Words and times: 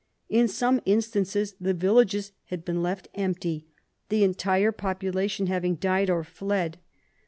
In 0.29 0.47
some 0.47 0.81
instances 0.83 1.53
the 1.61 1.75
villages 1.75 2.31
had 2.45 2.65
been 2.65 2.81
left 2.81 3.07
empty, 3.13 3.67
the 4.09 4.23
entire 4.23 4.71
population 4.71 5.45
having 5.45 5.75
died 5.75 6.09
or 6.09 6.23
fled. 6.23 6.79